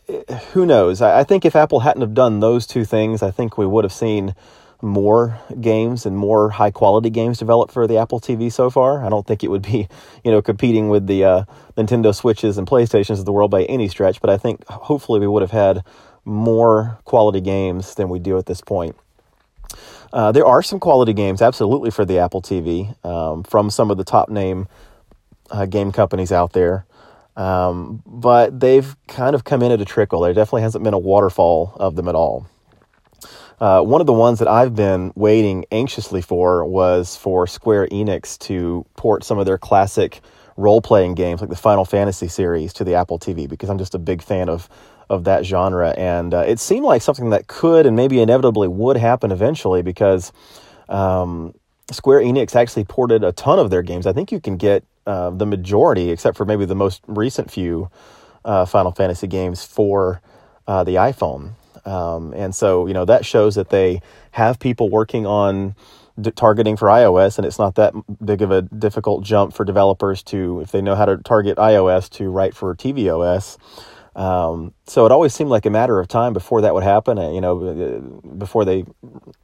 who 0.53 0.67
knows? 0.67 1.00
I, 1.00 1.20
I 1.20 1.25
think 1.25 1.44
if 1.44 1.56
Apple 1.56 1.81
hadn't 1.81 2.03
have 2.03 2.14
done 2.14 2.41
those 2.41 2.67
two 2.67 2.85
things, 2.85 3.23
I 3.23 3.31
think 3.31 3.59
we 3.59 3.66
would 3.66 3.85
have 3.85 3.92
seen 3.92 4.35
more 4.83 5.38
games 5.61 6.04
and 6.04 6.16
more 6.16 6.50
high 6.50 6.73
quality 6.73 7.09
games 7.09 7.38
developed 7.38 7.73
for 7.73 7.87
the 7.87 7.97
Apple 7.99 8.21
TV 8.21 8.52
so 8.52 8.69
far. 8.69 9.04
I 9.04 9.09
don't 9.09 9.26
think 9.26 9.45
it 9.45 9.49
would 9.49 9.62
be, 9.62 9.88
you 10.25 10.31
know, 10.31 10.42
competing 10.42 10.88
with 10.88 11.07
the 11.07 11.25
uh, 11.25 11.45
Nintendo 11.76 12.14
Switches 12.14 12.59
and 12.59 12.66
PlayStations 12.66 13.19
of 13.19 13.25
the 13.25 13.33
world 13.33 13.50
by 13.50 13.64
any 13.64 13.88
stretch, 13.88 14.21
but 14.21 14.31
I 14.31 14.37
think 14.37 14.66
hopefully 14.66 15.21
we 15.21 15.28
would 15.28 15.42
have 15.42 15.52
had 15.52 15.85
more 16.25 16.99
quality 17.04 17.40
games 17.40 17.95
than 17.95 18.09
we 18.09 18.19
do 18.19 18.38
at 18.38 18.47
this 18.47 18.61
point. 18.61 18.97
Uh, 20.12 20.31
there 20.31 20.45
are 20.45 20.62
some 20.62 20.78
quality 20.78 21.14
games, 21.14 21.40
absolutely, 21.40 21.90
for 21.90 22.04
the 22.04 22.19
Apple 22.19 22.42
TV 22.42 22.95
um, 23.04 23.42
from 23.45 23.71
some 23.71 23.90
of 23.90 23.97
the 23.97 24.04
top 24.04 24.28
name 24.28 24.69
uh, 25.50 25.64
game 25.64 25.90
companies 25.90 26.31
out 26.31 26.52
there. 26.52 26.85
Um, 27.36 28.02
but 28.06 28.60
they've 28.60 28.94
kind 29.08 29.34
of 29.34 29.44
come 29.44 29.62
in 29.62 29.72
at 29.72 29.80
a 29.80 29.84
trickle. 29.84 30.20
There 30.20 30.34
definitely 30.34 30.62
hasn't 30.62 30.84
been 30.84 30.94
a 30.94 30.98
waterfall 30.98 31.74
of 31.76 31.96
them 31.96 32.08
at 32.08 32.14
all. 32.14 32.46
Uh, 33.60 33.80
one 33.80 34.00
of 34.00 34.06
the 34.08 34.12
ones 34.12 34.40
that 34.40 34.48
I've 34.48 34.74
been 34.74 35.12
waiting 35.14 35.64
anxiously 35.70 36.20
for 36.20 36.64
was 36.64 37.16
for 37.16 37.46
Square 37.46 37.88
Enix 37.88 38.36
to 38.40 38.84
port 38.96 39.22
some 39.22 39.38
of 39.38 39.46
their 39.46 39.56
classic 39.56 40.20
role 40.56 40.80
playing 40.80 41.14
games 41.14 41.40
like 41.40 41.48
the 41.48 41.56
Final 41.56 41.84
Fantasy 41.84 42.28
series 42.28 42.72
to 42.74 42.84
the 42.84 42.94
Apple 42.94 43.18
TV 43.18 43.48
because 43.48 43.70
I'm 43.70 43.78
just 43.78 43.94
a 43.94 43.98
big 43.98 44.22
fan 44.22 44.48
of 44.48 44.68
of 45.08 45.24
that 45.24 45.44
genre 45.44 45.90
and 45.90 46.32
uh, 46.32 46.38
it 46.38 46.58
seemed 46.58 46.86
like 46.86 47.02
something 47.02 47.30
that 47.30 47.46
could 47.46 47.86
and 47.86 47.94
maybe 47.94 48.20
inevitably 48.20 48.66
would 48.66 48.96
happen 48.96 49.30
eventually 49.30 49.82
because 49.82 50.32
um, 50.88 51.54
Square 51.90 52.22
Enix 52.22 52.56
actually 52.56 52.84
ported 52.84 53.22
a 53.22 53.32
ton 53.32 53.58
of 53.58 53.70
their 53.70 53.82
games. 53.82 54.06
I 54.06 54.12
think 54.12 54.32
you 54.32 54.40
can 54.40 54.56
get 54.56 54.84
uh, 55.06 55.30
the 55.30 55.47
majority, 55.47 56.11
except 56.11 56.37
for 56.37 56.44
maybe 56.44 56.64
the 56.64 56.75
most 56.75 57.02
recent 57.06 57.50
few 57.50 57.90
uh, 58.44 58.64
Final 58.64 58.92
Fantasy 58.92 59.26
games 59.26 59.64
for 59.64 60.21
uh, 60.66 60.85
the 60.85 60.97
iPhone. 60.97 61.52
Um, 61.85 62.32
and 62.35 62.54
so, 62.54 62.87
you 62.87 62.94
know, 62.94 63.04
that 63.04 63.25
shows 63.25 63.54
that 63.56 63.71
they 63.71 64.00
have 64.32 64.59
people 64.59 64.88
working 64.88 65.26
on 65.26 65.75
d- 66.21 66.30
targeting 66.30 66.76
for 66.76 66.88
iOS, 66.88 67.38
and 67.38 67.47
it's 67.47 67.59
not 67.59 67.75
that 67.76 67.92
big 68.25 68.42
of 68.42 68.50
a 68.50 68.62
difficult 68.62 69.25
jump 69.25 69.52
for 69.52 69.64
developers 69.64 70.23
to, 70.25 70.61
if 70.61 70.71
they 70.71 70.80
know 70.80 70.94
how 70.94 71.04
to 71.04 71.16
target 71.18 71.59
iOS, 71.59 72.09
to 72.11 72.30
write 72.30 72.54
for 72.54 72.75
tvOS. 72.75 73.59
Um, 74.14 74.75
so 74.87 75.06
it 75.06 75.12
always 75.12 75.32
seemed 75.32 75.49
like 75.49 75.64
a 75.64 75.71
matter 75.71 75.99
of 75.99 76.06
time 76.06 76.35
before 76.35 76.61
that 76.61 76.75
would 76.75 76.82
happen. 76.82 77.18
Uh, 77.18 77.30
you 77.30 77.40
know, 77.40 77.64
uh, 77.64 78.00
before 78.35 78.64
they 78.66 78.85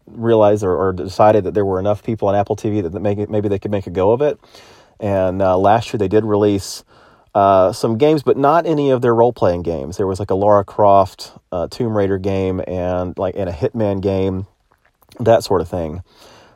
realized 0.07 0.63
or, 0.63 0.77
or, 0.77 0.93
decided 0.93 1.45
that 1.45 1.55
there 1.55 1.65
were 1.65 1.81
enough 1.81 2.03
people 2.03 2.29
on 2.29 2.35
Apple 2.35 2.55
TV 2.55 2.83
that, 2.83 2.93
that 2.93 3.01
maybe 3.01 3.49
they 3.49 3.59
could 3.59 3.71
make 3.71 3.87
a 3.87 3.91
go 3.91 4.13
of 4.13 4.21
it. 4.21 4.39
And 5.01 5.41
uh, 5.41 5.57
last 5.59 5.93
year 5.93 5.99
they 5.99 6.09
did 6.09 6.25
release 6.25 6.85
uh, 7.35 7.73
some 7.73 7.99
games, 7.99 8.23
but 8.23 8.37
not 8.37 8.67
any 8.67 8.91
of 8.91 9.01
their 9.01 9.15
role 9.15 9.33
playing 9.33 9.63
games. 9.63 9.97
There 9.97 10.07
was 10.07 10.19
like 10.19 10.31
a 10.31 10.35
Lara 10.35 10.65
Croft 10.65 11.33
uh, 11.53 11.69
Tomb 11.69 11.97
Raider 11.97 12.19
game 12.19 12.61
and 12.67 13.17
like 13.19 13.35
and 13.37 13.49
a 13.49 13.53
Hitman 13.53 14.01
game, 14.01 14.47
that 15.21 15.45
sort 15.45 15.61
of 15.61 15.69
thing. 15.69 16.03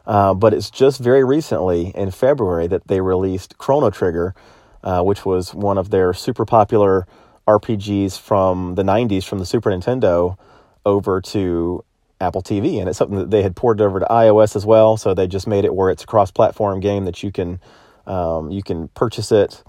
Uh, 0.06 0.34
but 0.34 0.52
it's 0.52 0.70
just 0.70 1.00
very 1.00 1.24
recently 1.24 1.92
in 1.94 2.10
February 2.10 2.66
that 2.66 2.88
they 2.88 3.00
released 3.00 3.56
Chrono 3.58 3.90
Trigger, 3.90 4.34
uh, 4.82 5.02
which 5.02 5.24
was 5.24 5.54
one 5.54 5.78
of 5.78 5.90
their 5.90 6.12
super 6.12 6.44
popular 6.44 7.06
RPGs 7.46 8.18
from 8.18 8.74
the 8.74 8.82
90s 8.82 9.24
from 9.24 9.38
the 9.38 9.46
Super 9.46 9.70
Nintendo 9.70 10.36
over 10.84 11.20
to 11.20 11.84
Apple 12.20 12.42
TV. 12.42 12.80
And 12.80 12.88
it's 12.88 12.98
something 12.98 13.18
that 13.18 13.30
they 13.30 13.42
had 13.42 13.56
ported 13.56 13.84
over 13.84 14.00
to 14.00 14.06
iOS 14.06 14.56
as 14.56 14.64
well. 14.66 14.96
So 14.96 15.14
they 15.14 15.26
just 15.26 15.46
made 15.46 15.64
it 15.64 15.74
where 15.74 15.90
it's 15.90 16.04
a 16.04 16.06
cross 16.06 16.30
platform 16.30 16.80
game 16.80 17.04
that 17.04 17.22
you 17.22 17.30
can, 17.30 17.60
um, 18.06 18.50
you 18.50 18.62
can 18.62 18.88
purchase 18.88 19.32
it 19.32 19.62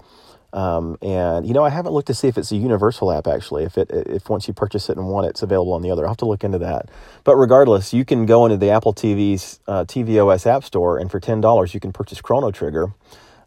um, 0.54 0.96
and 1.02 1.44
you 1.44 1.52
know, 1.52 1.64
I 1.64 1.70
haven't 1.70 1.92
looked 1.92 2.06
to 2.06 2.14
see 2.14 2.28
if 2.28 2.38
it's 2.38 2.52
a 2.52 2.56
universal 2.56 3.10
app 3.10 3.26
actually. 3.26 3.64
If 3.64 3.76
it 3.76 3.90
if 3.90 4.30
once 4.30 4.46
you 4.46 4.54
purchase 4.54 4.88
it 4.88 4.96
in 4.96 5.04
one, 5.06 5.24
it's 5.24 5.42
available 5.42 5.72
on 5.72 5.82
the 5.82 5.90
other. 5.90 6.04
I'll 6.04 6.10
have 6.10 6.16
to 6.18 6.26
look 6.26 6.44
into 6.44 6.58
that. 6.58 6.88
But 7.24 7.34
regardless, 7.34 7.92
you 7.92 8.04
can 8.04 8.24
go 8.24 8.46
into 8.46 8.56
the 8.56 8.70
Apple 8.70 8.94
TV's 8.94 9.58
uh, 9.66 9.84
tvOS 9.84 10.46
App 10.46 10.62
Store, 10.62 10.96
and 10.96 11.10
for 11.10 11.18
ten 11.18 11.40
dollars, 11.40 11.74
you 11.74 11.80
can 11.80 11.92
purchase 11.92 12.20
Chrono 12.20 12.52
Trigger. 12.52 12.94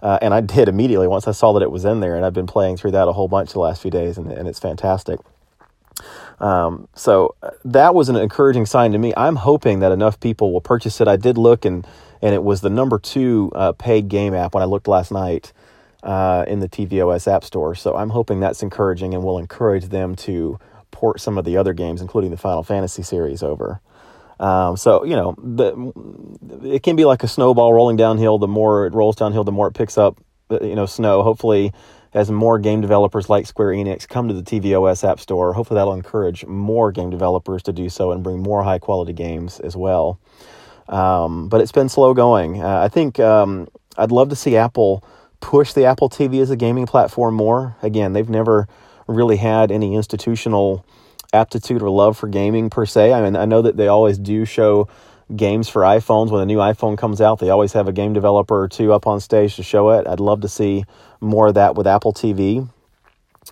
Uh, 0.01 0.19
and 0.21 0.33
I 0.33 0.41
did 0.41 0.67
immediately 0.67 1.07
once 1.07 1.27
I 1.27 1.31
saw 1.31 1.53
that 1.53 1.63
it 1.63 1.71
was 1.71 1.85
in 1.85 2.01
there, 2.01 2.17
and 2.17 2.25
I've 2.25 2.33
been 2.33 2.45
playing 2.45 2.75
through 2.75 2.91
that 2.91 3.07
a 3.07 3.13
whole 3.13 3.29
bunch 3.29 3.53
the 3.53 3.59
last 3.59 3.81
few 3.81 3.89
days, 3.89 4.17
and, 4.17 4.29
and 4.29 4.47
it's 4.47 4.59
fantastic. 4.59 5.19
Um, 6.39 6.87
so 6.93 7.35
uh, 7.41 7.51
that 7.65 7.95
was 7.95 8.09
an 8.09 8.15
encouraging 8.17 8.65
sign 8.65 8.91
to 8.91 8.97
me. 8.97 9.13
I'm 9.15 9.37
hoping 9.37 9.79
that 9.79 9.91
enough 9.91 10.19
people 10.19 10.51
will 10.53 10.61
purchase 10.61 11.01
it. 11.01 11.07
I 11.07 11.15
did 11.15 11.37
look, 11.37 11.63
and 11.63 11.87
and 12.21 12.33
it 12.33 12.43
was 12.43 12.61
the 12.61 12.69
number 12.69 12.99
two 12.99 13.51
uh, 13.55 13.71
paid 13.73 14.07
game 14.07 14.33
app 14.33 14.53
when 14.53 14.63
I 14.63 14.65
looked 14.65 14.87
last 14.87 15.11
night 15.11 15.53
uh, 16.03 16.45
in 16.47 16.59
the 16.59 16.69
tvOS 16.69 17.31
App 17.31 17.43
Store. 17.43 17.75
So 17.75 17.95
I'm 17.95 18.09
hoping 18.09 18.39
that's 18.39 18.63
encouraging 18.63 19.13
and 19.13 19.23
will 19.23 19.37
encourage 19.37 19.85
them 19.85 20.15
to 20.17 20.59
port 20.91 21.19
some 21.19 21.37
of 21.37 21.45
the 21.45 21.57
other 21.57 21.73
games, 21.73 22.01
including 22.01 22.31
the 22.31 22.37
Final 22.37 22.63
Fantasy 22.63 23.03
series, 23.03 23.43
over. 23.43 23.81
Um, 24.39 24.77
so 24.77 25.03
you 25.03 25.15
know, 25.15 25.35
the, 25.37 26.71
it 26.73 26.83
can 26.83 26.95
be 26.95 27.05
like 27.05 27.23
a 27.23 27.27
snowball 27.27 27.73
rolling 27.73 27.97
downhill. 27.97 28.37
The 28.37 28.47
more 28.47 28.85
it 28.85 28.93
rolls 28.93 29.15
downhill, 29.15 29.43
the 29.43 29.51
more 29.51 29.67
it 29.67 29.73
picks 29.73 29.97
up, 29.97 30.19
uh, 30.49 30.59
you 30.61 30.75
know, 30.75 30.85
snow. 30.85 31.23
Hopefully, 31.23 31.73
as 32.13 32.31
more 32.31 32.59
game 32.59 32.81
developers 32.81 33.29
like 33.29 33.45
Square 33.45 33.73
Enix 33.73 34.07
come 34.07 34.27
to 34.27 34.33
the 34.33 34.43
tvOS 34.43 35.07
App 35.07 35.19
Store, 35.19 35.53
hopefully 35.53 35.77
that'll 35.77 35.93
encourage 35.93 36.45
more 36.45 36.91
game 36.91 37.09
developers 37.09 37.63
to 37.63 37.73
do 37.73 37.89
so 37.89 38.11
and 38.11 38.23
bring 38.23 38.39
more 38.39 38.63
high 38.63 38.79
quality 38.79 39.13
games 39.13 39.59
as 39.59 39.75
well. 39.75 40.19
Um, 40.89 41.49
but 41.49 41.61
it's 41.61 41.71
been 41.71 41.89
slow 41.89 42.13
going. 42.13 42.61
Uh, 42.61 42.79
I 42.81 42.87
think 42.87 43.19
um, 43.19 43.67
I'd 43.97 44.11
love 44.11 44.29
to 44.29 44.35
see 44.35 44.55
Apple 44.55 45.03
push 45.39 45.73
the 45.73 45.85
Apple 45.85 46.09
TV 46.09 46.41
as 46.41 46.49
a 46.49 46.55
gaming 46.55 46.85
platform 46.85 47.35
more. 47.35 47.75
Again, 47.81 48.13
they've 48.13 48.29
never 48.29 48.67
really 49.07 49.37
had 49.37 49.71
any 49.71 49.95
institutional 49.95 50.85
aptitude 51.33 51.81
or 51.81 51.89
love 51.89 52.17
for 52.17 52.27
gaming 52.27 52.69
per 52.69 52.85
se. 52.85 53.13
I 53.13 53.21
mean, 53.21 53.35
I 53.35 53.45
know 53.45 53.61
that 53.61 53.77
they 53.77 53.87
always 53.87 54.17
do 54.17 54.45
show 54.45 54.87
games 55.35 55.67
for 55.67 55.81
iPhones 55.81 56.31
when 56.31 56.41
a 56.41 56.45
new 56.45 56.57
iPhone 56.57 56.97
comes 56.97 57.19
out. 57.19 57.39
They 57.39 57.49
always 57.49 57.73
have 57.73 57.87
a 57.87 57.93
game 57.93 58.13
developer 58.13 58.63
or 58.63 58.67
two 58.67 58.93
up 58.93 59.07
on 59.07 59.19
stage 59.19 59.55
to 59.57 59.63
show 59.63 59.89
it. 59.91 60.07
I'd 60.07 60.19
love 60.19 60.41
to 60.41 60.47
see 60.47 60.85
more 61.19 61.47
of 61.47 61.55
that 61.55 61.75
with 61.75 61.85
Apple 61.85 62.13
TV. 62.13 62.67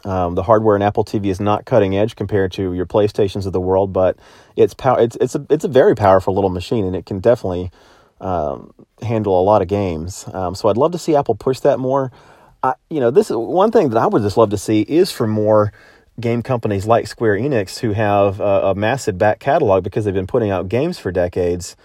Um, 0.04 0.36
the 0.36 0.44
hardware 0.44 0.76
in 0.76 0.82
Apple 0.82 1.06
TV 1.06 1.28
is 1.28 1.40
not 1.40 1.66
cutting 1.66 1.98
edge 1.98 2.16
compared 2.16 2.52
to 2.54 2.74
your 2.74 2.86
PlayStations 2.86 3.46
of 3.46 3.54
the 3.54 3.62
world, 3.62 3.94
but 3.94 4.18
it's 4.56 4.74
pow- 4.74 4.96
it's 4.96 5.16
it's 5.22 5.36
a 5.36 5.46
it's 5.50 5.64
a 5.64 5.70
very 5.70 5.96
powerful 5.96 6.34
little 6.34 6.50
machine, 6.50 6.86
and 6.86 6.96
it 6.96 7.06
can 7.06 7.20
definitely 7.20 7.72
um, 8.22 8.74
handle 9.02 9.40
a 9.40 9.44
lot 9.44 9.62
of 9.62 9.68
games. 9.68 10.26
Um, 10.34 10.56
so 10.56 10.70
I'd 10.70 10.78
love 10.78 10.92
to 10.94 10.98
see 10.98 11.16
Apple 11.16 11.36
push 11.36 11.60
that 11.62 11.80
more. 11.80 12.12
I, 12.64 12.74
you 12.90 13.00
know, 13.00 13.12
this 13.12 13.30
is 13.30 13.38
one 13.38 13.72
thing 13.72 13.90
that 13.90 13.98
I 13.98 14.08
would 14.08 14.24
just 14.24 14.38
love 14.38 14.50
to 14.50 14.58
see 14.58 14.82
is 14.82 15.12
for 15.12 15.28
more 15.28 15.72
game 16.20 16.42
companies 16.42 16.86
like 16.86 17.08
Square 17.08 17.38
Enix 17.38 17.80
who 17.80 17.92
have 17.92 18.40
a, 18.40 18.70
a 18.70 18.76
massive 18.76 19.18
back 19.18 19.40
catalog 19.40 19.84
because 19.84 20.06
they've 20.06 20.14
been 20.14 20.28
putting 20.28 20.50
out 20.50 20.70
games 20.70 20.98
for 20.98 21.12
decades. 21.12 21.76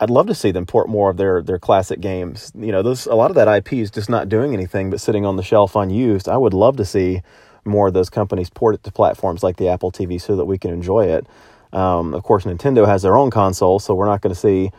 I'd 0.00 0.10
love 0.10 0.26
to 0.26 0.34
see 0.34 0.50
them 0.50 0.66
port 0.66 0.88
more 0.88 1.10
of 1.10 1.16
their 1.16 1.42
their 1.42 1.58
classic 1.58 2.00
games. 2.00 2.50
You 2.58 2.72
know, 2.72 2.82
those 2.82 3.06
a 3.06 3.14
lot 3.14 3.30
of 3.30 3.36
that 3.36 3.48
IP 3.48 3.74
is 3.74 3.90
just 3.90 4.08
not 4.08 4.28
doing 4.28 4.52
anything 4.52 4.90
but 4.90 5.00
sitting 5.00 5.24
on 5.24 5.36
the 5.36 5.42
shelf 5.42 5.76
unused. 5.76 6.28
I 6.28 6.36
would 6.36 6.54
love 6.54 6.76
to 6.78 6.84
see 6.84 7.22
more 7.64 7.88
of 7.88 7.94
those 7.94 8.10
companies 8.10 8.50
port 8.50 8.74
it 8.74 8.84
to 8.84 8.92
platforms 8.92 9.42
like 9.42 9.56
the 9.56 9.68
Apple 9.68 9.90
TV 9.90 10.20
so 10.20 10.36
that 10.36 10.44
we 10.44 10.58
can 10.58 10.70
enjoy 10.72 11.06
it. 11.06 11.26
Um, 11.72 12.14
of 12.14 12.22
course, 12.22 12.44
Nintendo 12.44 12.86
has 12.86 13.02
their 13.02 13.16
own 13.16 13.30
console, 13.30 13.78
so 13.78 13.94
we're 13.94 14.06
not 14.06 14.20
going 14.20 14.34
to 14.34 14.40
see 14.40 14.70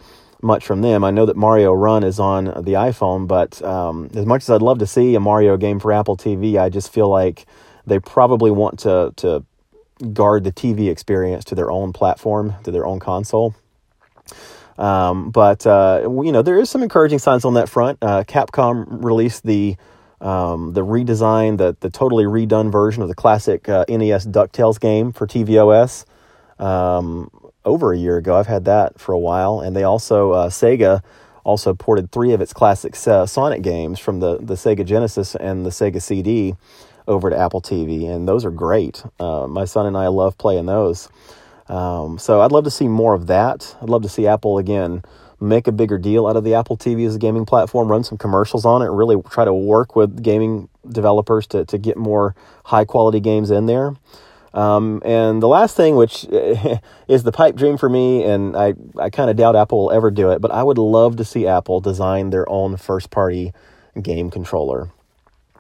much 0.42 0.66
from 0.66 0.82
them. 0.82 1.04
I 1.04 1.12
know 1.12 1.26
that 1.26 1.36
Mario 1.36 1.74
Run 1.74 2.04
is 2.04 2.20
on 2.20 2.46
the 2.46 2.74
iPhone, 2.74 3.28
but 3.28 3.62
um, 3.62 4.10
as 4.16 4.26
much 4.26 4.44
as 4.44 4.50
I'd 4.50 4.62
love 4.62 4.80
to 4.80 4.88
see 4.88 5.16
a 5.16 5.20
Mario 5.20 5.58
game 5.58 5.80
for 5.80 5.92
Apple 5.92 6.16
TV, 6.16 6.60
I 6.60 6.70
just 6.70 6.94
feel 6.94 7.10
like 7.10 7.46
they 7.86 8.00
probably 8.00 8.52
want 8.52 8.80
to 8.80 9.14
to 9.18 9.44
guard 10.14 10.44
the 10.44 10.52
TV 10.52 10.90
experience 10.90 11.46
to 11.46 11.56
their 11.56 11.72
own 11.72 11.94
platform, 11.94 12.54
to 12.64 12.72
their 12.72 12.86
own 12.86 13.00
console. 13.00 13.56
Um, 14.78 15.32
but 15.32 15.66
uh, 15.66 16.02
you 16.04 16.32
know, 16.32 16.42
there 16.42 16.60
is 16.60 16.70
some 16.70 16.84
encouraging 16.84 17.20
signs 17.20 17.46
on 17.46 17.54
that 17.54 17.70
front. 17.70 17.98
Uh, 18.02 18.24
Capcom 18.24 19.04
released 19.04 19.46
the 19.46 19.78
um, 20.22 20.74
the 20.74 20.86
redesign, 20.86 21.58
the 21.58 21.76
the 21.80 21.90
totally 21.90 22.26
redone 22.26 22.72
version 22.72 23.02
of 23.04 23.10
the 23.10 23.16
classic 23.16 23.68
uh, 23.70 23.86
NES 23.88 24.26
Ducktales 24.28 24.80
game 24.80 25.12
for 25.12 25.28
tvOS. 25.28 26.06
Um, 26.58 27.30
over 27.66 27.92
a 27.92 27.98
year 27.98 28.18
ago. 28.18 28.38
I've 28.38 28.48
had 28.48 28.66
that 28.66 29.00
for 29.00 29.12
a 29.12 29.20
while, 29.20 29.60
and 29.60 29.76
they 29.76 29.84
also 29.84 30.32
uh, 30.32 30.50
Sega 30.50 31.02
also 31.44 31.74
ported 31.74 32.12
three 32.12 32.32
of 32.32 32.42
its 32.42 32.54
classic 32.54 32.96
uh, 33.08 33.26
Sonic 33.26 33.62
games 33.62 34.00
from 34.00 34.20
the 34.20 34.38
the 34.38 34.54
Sega 34.54 34.86
Genesis 34.86 35.36
and 35.36 35.66
the 35.66 35.72
Sega 35.72 36.02
CD 36.02 36.56
over 37.08 37.30
to 37.30 37.38
Apple 37.38 37.62
TV, 37.62 38.10
and 38.10 38.28
those 38.28 38.46
are 38.46 38.52
great. 38.52 39.04
Uh, 39.20 39.48
my 39.48 39.66
son 39.66 39.86
and 39.86 39.98
I 39.98 40.08
love 40.08 40.38
playing 40.38 40.68
those. 40.68 41.10
Um, 41.68 42.20
so 42.20 42.42
I'd 42.42 42.52
love 42.52 42.64
to 42.66 42.72
see 42.72 42.88
more 42.88 43.14
of 43.14 43.28
that. 43.28 43.76
I'd 43.82 43.90
love 43.90 44.04
to 44.04 44.10
see 44.10 44.28
Apple 44.28 44.60
again 44.60 45.04
make 45.40 45.68
a 45.68 45.72
bigger 45.72 45.98
deal 45.98 46.28
out 46.28 46.36
of 46.36 46.44
the 46.44 46.54
Apple 46.54 46.78
TV 46.78 47.06
as 47.06 47.16
a 47.16 47.20
gaming 47.20 47.46
platform, 47.46 47.92
run 47.92 48.04
some 48.04 48.18
commercials 48.18 48.66
on 48.66 48.82
it, 48.82 48.88
really 48.88 49.22
try 49.30 49.46
to 49.46 49.54
work 49.54 49.96
with 49.96 50.24
gaming 50.24 50.70
developers 50.88 51.48
to, 51.48 51.66
to 51.66 51.78
get 51.78 51.98
more 51.98 52.36
high 52.66 52.86
quality 52.86 53.20
games 53.20 53.52
in 53.52 53.66
there. 53.66 53.94
Um, 54.54 55.02
and 55.04 55.42
the 55.42 55.50
last 55.50 55.76
thing, 55.76 55.98
which 55.98 56.24
is 57.08 57.24
the 57.24 57.32
pipe 57.32 57.56
dream 57.56 57.78
for 57.78 57.90
me, 57.90 58.24
and 58.24 58.56
I, 58.56 58.74
I 58.98 59.10
kind 59.10 59.30
of 59.30 59.36
doubt 59.36 59.56
Apple 59.56 59.80
will 59.80 59.92
ever 59.92 60.10
do 60.10 60.32
it, 60.32 60.40
but 60.40 60.52
I 60.52 60.64
would 60.64 60.78
love 60.78 61.18
to 61.18 61.26
see 61.26 61.46
Apple 61.46 61.82
design 61.82 62.30
their 62.30 62.50
own 62.50 62.78
first 62.78 63.10
party 63.12 63.54
game 64.02 64.30
controller. 64.30 64.90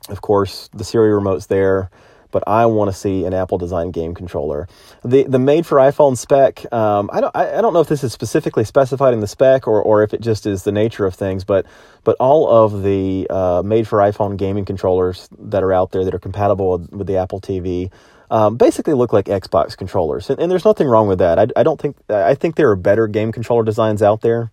Of 0.07 0.21
course, 0.21 0.69
the 0.73 0.83
Siri 0.83 1.13
remote's 1.13 1.47
there, 1.47 1.89
but 2.31 2.43
I 2.47 2.65
want 2.65 2.91
to 2.91 2.97
see 2.97 3.25
an 3.25 3.33
Apple 3.33 3.57
design 3.57 3.91
game 3.91 4.13
controller. 4.13 4.67
The 5.03 5.23
the 5.23 5.39
made 5.39 5.65
for 5.65 5.77
iPhone 5.77 6.17
spec, 6.17 6.71
um, 6.73 7.09
I 7.13 7.21
don't 7.21 7.35
I, 7.35 7.57
I 7.57 7.61
don't 7.61 7.73
know 7.73 7.81
if 7.81 7.87
this 7.87 8.03
is 8.03 8.13
specifically 8.13 8.63
specified 8.63 9.13
in 9.13 9.19
the 9.19 9.27
spec 9.27 9.67
or, 9.67 9.81
or 9.81 10.03
if 10.03 10.13
it 10.13 10.21
just 10.21 10.45
is 10.45 10.63
the 10.63 10.71
nature 10.71 11.05
of 11.05 11.15
things, 11.15 11.43
but 11.43 11.65
but 12.03 12.15
all 12.19 12.49
of 12.49 12.83
the 12.83 13.27
uh, 13.29 13.61
made 13.65 13.87
for 13.87 13.99
iPhone 13.99 14.37
gaming 14.37 14.65
controllers 14.65 15.27
that 15.39 15.63
are 15.63 15.73
out 15.73 15.91
there 15.91 16.03
that 16.05 16.13
are 16.13 16.19
compatible 16.19 16.77
with, 16.77 16.91
with 16.91 17.07
the 17.07 17.17
Apple 17.17 17.41
TV 17.41 17.91
um, 18.31 18.57
basically 18.57 18.93
look 18.93 19.13
like 19.13 19.25
Xbox 19.25 19.77
controllers, 19.77 20.29
and, 20.29 20.39
and, 20.39 20.51
there's 20.51 20.65
nothing 20.65 20.87
wrong 20.87 21.07
with 21.07 21.19
that. 21.19 21.37
I, 21.37 21.47
I, 21.55 21.63
don't 21.63 21.79
think 21.79 21.95
I 22.09 22.33
think 22.33 22.55
there 22.55 22.69
are 22.71 22.75
better 22.75 23.07
game 23.07 23.31
controller 23.31 23.63
designs 23.63 24.01
out 24.01 24.21
there. 24.21 24.51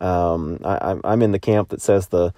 Um, 0.00 0.60
I, 0.64 0.96
I'm 1.02 1.22
in 1.22 1.32
the 1.32 1.38
camp 1.38 1.70
that 1.70 1.80
says 1.80 2.08
the 2.08 2.34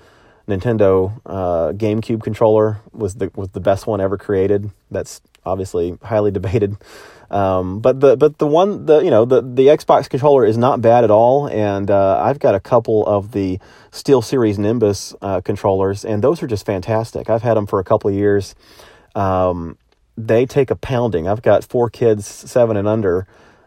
Nintendo 0.48 1.20
uh, 1.26 1.72
GameCube 1.72 2.22
controller 2.22 2.80
was 2.92 3.14
the 3.16 3.30
was 3.34 3.48
the 3.50 3.60
best 3.60 3.86
one 3.86 4.00
ever 4.00 4.16
created. 4.16 4.70
That's 4.90 5.20
obviously 5.44 5.98
highly 6.02 6.30
debated. 6.32 6.76
Um, 7.30 7.80
but 7.80 7.98
the 8.00 8.16
but 8.16 8.38
the 8.38 8.46
one 8.46 8.86
the 8.86 9.00
you 9.00 9.10
know 9.10 9.24
the 9.24 9.40
the 9.42 9.66
Xbox 9.66 10.08
controller 10.08 10.44
is 10.44 10.56
not 10.56 10.80
bad 10.80 11.02
at 11.02 11.10
all, 11.10 11.48
and 11.48 11.90
uh, 11.90 12.20
I've 12.22 12.38
got 12.38 12.54
a 12.54 12.60
couple 12.60 13.04
of 13.06 13.32
the 13.32 13.58
SteelSeries 13.90 14.58
Nimbus 14.58 15.14
uh, 15.20 15.40
controllers, 15.40 16.04
and 16.04 16.22
those 16.22 16.42
are 16.42 16.46
just 16.46 16.64
fantastic. 16.64 17.28
I've 17.28 17.42
had 17.42 17.54
them 17.54 17.66
for 17.66 17.80
a 17.80 17.84
couple 17.84 18.08
of 18.10 18.14
years. 18.14 18.54
Um, 19.16 19.76
they 20.16 20.46
take 20.46 20.70
a 20.70 20.76
pounding. 20.76 21.26
I've 21.26 21.42
got 21.42 21.64
four 21.64 21.90
kids, 21.90 22.26
seven 22.26 22.76
and 22.76 22.86
under, 22.86 23.26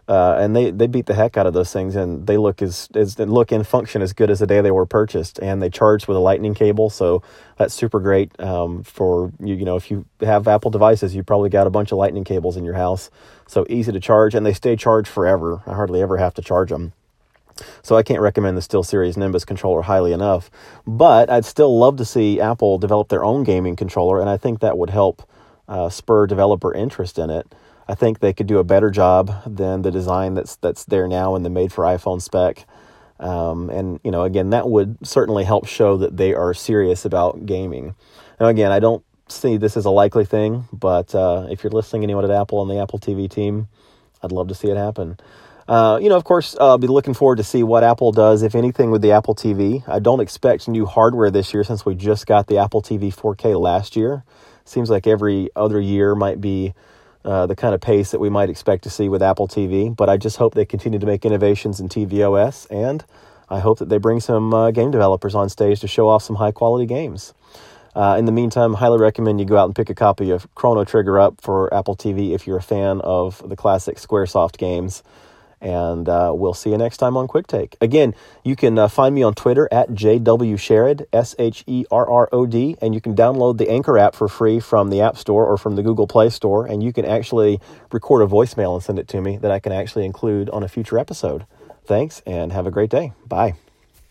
uh, 0.09 0.37
and 0.39 0.55
they, 0.55 0.71
they 0.71 0.87
beat 0.87 1.05
the 1.05 1.13
heck 1.13 1.37
out 1.37 1.45
of 1.45 1.53
those 1.53 1.71
things, 1.71 1.95
and 1.95 2.25
they 2.25 2.35
look 2.35 2.63
as, 2.63 2.89
as 2.95 3.19
look 3.19 3.51
and 3.51 3.65
function 3.65 4.01
as 4.01 4.11
good 4.11 4.31
as 4.31 4.39
the 4.39 4.47
day 4.47 4.59
they 4.59 4.71
were 4.71 4.87
purchased. 4.87 5.37
And 5.37 5.61
they 5.61 5.69
charge 5.69 6.07
with 6.07 6.17
a 6.17 6.19
lightning 6.19 6.55
cable, 6.55 6.89
so 6.89 7.21
that's 7.57 7.75
super 7.75 7.99
great 7.99 8.37
um, 8.39 8.81
for 8.81 9.31
you. 9.39 9.53
You 9.53 9.65
know, 9.65 9.75
if 9.75 9.91
you 9.91 10.05
have 10.21 10.47
Apple 10.47 10.71
devices, 10.71 11.13
you 11.13 11.21
probably 11.21 11.51
got 11.51 11.67
a 11.67 11.69
bunch 11.69 11.91
of 11.91 11.99
lightning 11.99 12.23
cables 12.23 12.57
in 12.57 12.65
your 12.65 12.73
house, 12.73 13.11
so 13.45 13.67
easy 13.69 13.91
to 13.91 13.99
charge, 13.99 14.33
and 14.33 14.43
they 14.43 14.53
stay 14.53 14.75
charged 14.75 15.07
forever. 15.07 15.61
I 15.67 15.75
hardly 15.75 16.01
ever 16.01 16.17
have 16.17 16.33
to 16.33 16.41
charge 16.41 16.69
them. 16.69 16.93
So 17.83 17.95
I 17.95 18.01
can't 18.01 18.21
recommend 18.21 18.57
the 18.57 18.61
SteelSeries 18.61 19.15
Nimbus 19.15 19.45
controller 19.45 19.83
highly 19.83 20.11
enough. 20.11 20.49
But 20.87 21.29
I'd 21.29 21.45
still 21.45 21.77
love 21.77 21.97
to 21.97 22.05
see 22.05 22.41
Apple 22.41 22.79
develop 22.79 23.09
their 23.09 23.23
own 23.23 23.43
gaming 23.43 23.75
controller, 23.75 24.19
and 24.19 24.29
I 24.29 24.37
think 24.37 24.59
that 24.61 24.75
would 24.75 24.89
help 24.89 25.21
uh, 25.67 25.89
spur 25.89 26.25
developer 26.25 26.73
interest 26.73 27.19
in 27.19 27.29
it. 27.29 27.53
I 27.89 27.95
think 27.95 28.19
they 28.19 28.33
could 28.33 28.45
do 28.45 28.59
a 28.59 28.63
better 28.63 28.91
job 28.91 29.33
than 29.47 29.81
the 29.81 29.89
design 29.89 30.35
that's 30.35 30.55
that's 30.57 30.85
there 30.85 31.07
now 31.07 31.35
in 31.35 31.41
the 31.41 31.49
made 31.49 31.73
for 31.73 31.85
iPhone 31.85 32.21
spec. 32.21 32.67
Um, 33.19 33.71
and 33.71 33.99
you 34.03 34.11
know, 34.11 34.23
again, 34.23 34.51
that 34.51 34.69
would 34.69 34.97
certainly 35.05 35.43
help 35.43 35.65
show 35.65 35.97
that 35.97 36.15
they 36.15 36.35
are 36.35 36.53
serious 36.53 37.03
about 37.03 37.47
gaming. 37.47 37.95
Now, 38.39 38.45
again, 38.45 38.71
I 38.71 38.79
don't 38.79 39.03
see 39.27 39.57
this 39.57 39.75
as 39.75 39.85
a 39.85 39.89
likely 39.89 40.23
thing, 40.23 40.65
but 40.71 41.15
uh, 41.15 41.47
if 41.49 41.63
you're 41.63 41.71
listening, 41.71 42.03
anyone 42.03 42.23
at 42.23 42.29
Apple 42.29 42.59
on 42.59 42.67
the 42.67 42.77
Apple 42.77 42.99
TV 42.99 43.27
team, 43.27 43.67
I'd 44.21 44.31
love 44.31 44.49
to 44.49 44.55
see 44.55 44.69
it 44.69 44.77
happen. 44.77 45.17
Uh, 45.67 45.99
you 45.99 46.09
know, 46.09 46.15
of 46.15 46.23
course, 46.23 46.55
I'll 46.59 46.77
be 46.77 46.87
looking 46.87 47.15
forward 47.15 47.37
to 47.37 47.43
see 47.43 47.63
what 47.63 47.83
Apple 47.83 48.11
does, 48.11 48.43
if 48.43 48.53
anything, 48.53 48.91
with 48.91 49.01
the 49.01 49.11
Apple 49.11 49.33
TV. 49.33 49.83
I 49.87 49.97
don't 49.97 50.19
expect 50.19 50.67
new 50.67 50.85
hardware 50.85 51.31
this 51.31 51.55
year 51.55 51.63
since 51.63 51.87
we 51.87 51.95
just 51.95 52.27
got 52.27 52.45
the 52.45 52.59
Apple 52.59 52.83
TV 52.83 53.13
4K 53.13 53.59
last 53.59 53.95
year. 53.95 54.23
Seems 54.63 54.91
like 54.91 55.07
every 55.07 55.49
other 55.55 55.79
year 55.79 56.13
might 56.13 56.39
be 56.39 56.75
uh, 57.25 57.45
the 57.45 57.55
kind 57.55 57.75
of 57.75 57.81
pace 57.81 58.11
that 58.11 58.19
we 58.19 58.29
might 58.29 58.49
expect 58.49 58.83
to 58.83 58.89
see 58.89 59.09
with 59.09 59.21
Apple 59.21 59.47
TV. 59.47 59.95
But 59.95 60.09
I 60.09 60.17
just 60.17 60.37
hope 60.37 60.53
they 60.53 60.65
continue 60.65 60.99
to 60.99 61.05
make 61.05 61.25
innovations 61.25 61.79
in 61.79 61.89
tvOS, 61.89 62.67
and 62.69 63.03
I 63.49 63.59
hope 63.59 63.79
that 63.79 63.89
they 63.89 63.97
bring 63.97 64.19
some 64.19 64.53
uh, 64.53 64.71
game 64.71 64.91
developers 64.91 65.35
on 65.35 65.49
stage 65.49 65.79
to 65.81 65.87
show 65.87 66.07
off 66.07 66.23
some 66.23 66.37
high 66.37 66.51
quality 66.51 66.85
games. 66.85 67.33
Uh, 67.95 68.15
in 68.17 68.25
the 68.25 68.31
meantime, 68.31 68.75
highly 68.75 68.99
recommend 68.99 69.39
you 69.39 69.45
go 69.45 69.57
out 69.57 69.65
and 69.65 69.75
pick 69.75 69.89
a 69.89 69.95
copy 69.95 70.29
of 70.29 70.53
Chrono 70.55 70.83
Trigger 70.83 71.19
up 71.19 71.41
for 71.41 71.73
Apple 71.73 71.95
TV 71.95 72.33
if 72.33 72.45
you're 72.45 72.57
a 72.57 72.61
fan 72.61 73.01
of 73.01 73.41
the 73.47 73.55
classic 73.55 73.97
Squaresoft 73.97 74.57
games. 74.57 75.03
And 75.61 76.07
uh, 76.07 76.31
we'll 76.35 76.53
see 76.53 76.69
you 76.69 76.77
next 76.77 76.97
time 76.97 77.17
on 77.17 77.27
Quick 77.27 77.47
Take. 77.47 77.75
Again, 77.81 78.15
you 78.43 78.55
can 78.55 78.77
uh, 78.77 78.87
find 78.87 79.13
me 79.13 79.23
on 79.23 79.33
Twitter 79.33 79.67
at 79.71 79.89
JWSherrod, 79.89 81.05
S 81.11 81.35
H 81.37 81.63
E 81.67 81.85
R 81.91 82.09
R 82.09 82.29
O 82.31 82.45
D, 82.45 82.77
and 82.81 82.93
you 82.95 83.01
can 83.01 83.15
download 83.15 83.57
the 83.57 83.69
Anchor 83.69 83.97
app 83.97 84.15
for 84.15 84.27
free 84.27 84.59
from 84.59 84.89
the 84.89 85.01
App 85.01 85.17
Store 85.17 85.45
or 85.45 85.57
from 85.57 85.75
the 85.75 85.83
Google 85.83 86.07
Play 86.07 86.29
Store. 86.29 86.65
And 86.65 86.81
you 86.81 86.93
can 86.93 87.05
actually 87.05 87.59
record 87.91 88.21
a 88.21 88.27
voicemail 88.27 88.73
and 88.73 88.83
send 88.83 88.99
it 88.99 89.07
to 89.09 89.21
me 89.21 89.37
that 89.37 89.51
I 89.51 89.59
can 89.59 89.71
actually 89.71 90.05
include 90.05 90.49
on 90.49 90.63
a 90.63 90.67
future 90.67 90.97
episode. 90.97 91.45
Thanks 91.85 92.21
and 92.25 92.51
have 92.51 92.67
a 92.67 92.71
great 92.71 92.89
day. 92.89 93.13
Bye. 93.27 93.55